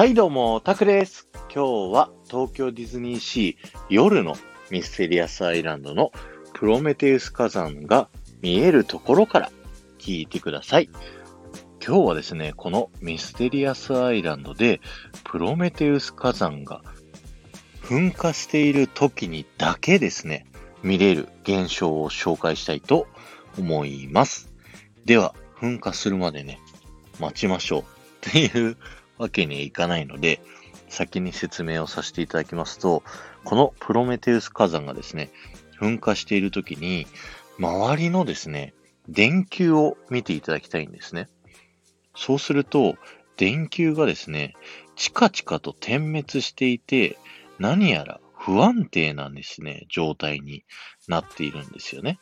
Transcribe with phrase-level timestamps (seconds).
[0.00, 1.28] はい、どうも、タクです。
[1.54, 4.34] 今日は東京ディズニーシー夜の
[4.70, 6.10] ミステリアスアイランドの
[6.54, 8.08] プロメテウス火山が
[8.40, 9.52] 見えるところから
[9.98, 10.88] 聞いてください。
[11.86, 14.80] 今日はですね、このミステリアスアイランドで
[15.22, 16.80] プロメテウス火山が
[17.82, 20.46] 噴火している時にだけですね、
[20.82, 23.06] 見れる現象を紹介したいと
[23.58, 24.50] 思います。
[25.04, 26.58] では、噴火するまでね、
[27.18, 27.84] 待ちましょうっ
[28.20, 28.78] ていう
[29.20, 30.40] わけにはいかないので、
[30.88, 33.02] 先に説明をさせていただきますと、
[33.44, 35.30] このプロメテウス火山がですね、
[35.78, 37.06] 噴火している時に、
[37.58, 38.72] 周りのですね、
[39.08, 41.28] 電球を見ていただきたいんですね。
[42.16, 42.96] そうすると、
[43.36, 44.54] 電球がですね、
[44.96, 47.18] チカチカと点滅していて、
[47.58, 50.64] 何やら不安定なんですね、状態に
[51.08, 52.18] なっているんですよね。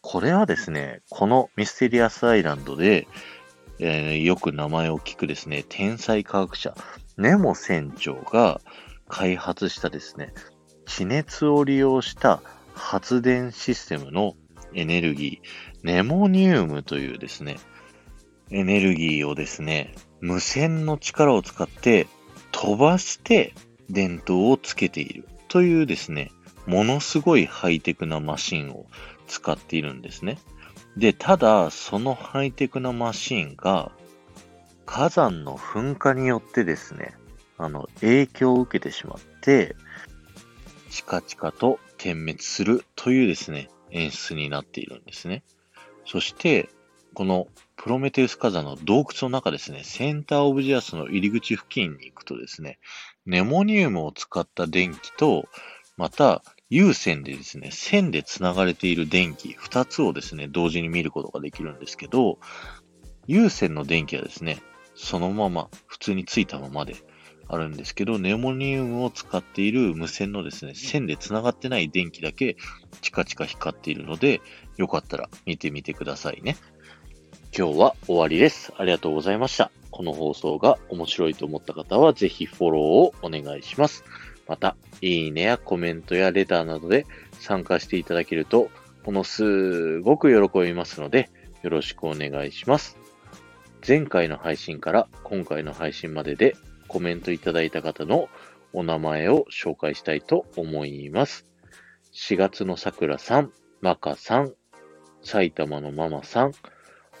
[0.00, 3.08] これはですね、このミステリアスアイランドで、
[3.78, 6.74] えーよく名前を聞くですね、天才科学者、
[7.16, 8.60] ネモ船長が
[9.08, 10.32] 開発したですね、
[10.86, 12.42] 地熱を利用した
[12.74, 14.34] 発電システムの
[14.74, 17.56] エネルギー、ネモニウムというですね、
[18.50, 22.06] エネルギーをですね、無線の力を使って
[22.52, 23.54] 飛ばして
[23.90, 26.32] 電灯をつけているというですね、
[26.66, 28.86] ものすごいハイテクなマシンを
[29.26, 30.38] 使っているんですね。
[30.96, 33.92] で、ただ、そのハイテクなマシンが
[34.86, 37.14] 火山の噴火によってですね、
[37.58, 39.76] あの、影響を受けてしまって、
[40.90, 45.42] チカチカと点滅するというですね、演出になっているんですね。
[46.06, 46.70] そして、
[47.12, 52.78] このプロメテウス火山の洞窟の中ですね、センターオブジアスの入り口付近に行くとですね、
[53.26, 55.48] ネモニウムを使った電気と、
[55.96, 62.38] また、有線でですね、線で繋がれている電気、二つをですね、同時に見ることができるんですけど、
[63.26, 64.58] 有線の電気はですね、
[64.94, 66.96] そのまま、普通についたままで
[67.48, 72.56] あるんですけど、ネモニウムを使っている無線のですね、線で繋がってない電気だけ
[73.00, 74.40] チカチカ光っているので、
[74.76, 76.56] よかったら見てみてくださいね。
[77.56, 78.72] 今日は終わりです。
[78.76, 79.70] ありがとうございました。
[79.92, 84.04] この放送が面白いと思った方は、ぜひフォローをお願いします。
[84.46, 88.70] また、いいねやコメントやレターなどで参加していただけると、
[89.04, 91.30] ものすごく喜びますので、
[91.62, 92.98] よろしくお願いします。
[93.86, 96.56] 前回の配信から今回の配信までで
[96.88, 98.28] コメントいただいた方の
[98.72, 101.46] お名前を紹介したいと思います。
[102.12, 104.54] 4月のさくらさん、マカさん、
[105.22, 106.52] 埼玉のママさん、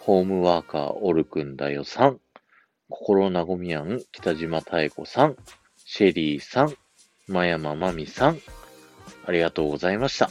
[0.00, 2.20] ホームワーカーオルくんだよさん、
[2.88, 5.36] 心なごみやん北島妙子さん、
[5.76, 6.74] シェリーさん、
[7.26, 8.40] 真山まみさん、
[9.24, 10.30] ありがとうございました。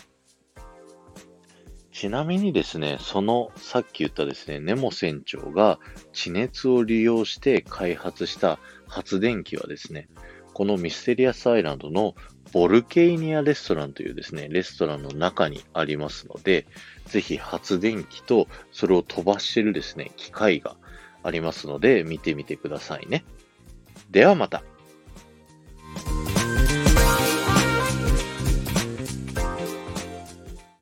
[1.92, 5.80] ちなみにですね、そのさっき言ったですね、ネモ船長が
[6.12, 10.08] 地熱を利用して開発した発電機はですね、
[10.54, 12.16] このミステリアスアイランドの
[12.52, 16.68] ボルケイニアレストランというですね、レストランの中にありますので、
[17.06, 20.76] ぜひ発電機とそれを飛ばしてるですね、機械が
[21.24, 23.26] ありますので、見てみてくださいね。
[24.12, 24.64] ではまた。